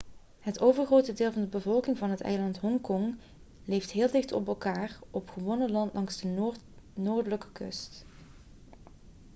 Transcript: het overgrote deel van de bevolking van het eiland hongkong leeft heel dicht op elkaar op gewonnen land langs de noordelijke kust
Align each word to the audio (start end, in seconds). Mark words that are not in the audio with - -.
het 0.39 0.59
overgrote 0.59 1.13
deel 1.13 1.31
van 1.31 1.41
de 1.41 1.47
bevolking 1.47 1.97
van 1.97 2.09
het 2.09 2.21
eiland 2.21 2.57
hongkong 2.57 3.15
leeft 3.65 3.91
heel 3.91 4.11
dicht 4.11 4.31
op 4.31 4.47
elkaar 4.47 4.99
op 5.11 5.29
gewonnen 5.29 5.71
land 5.71 5.93
langs 5.93 6.21
de 6.21 6.51
noordelijke 6.93 7.51
kust 7.51 8.05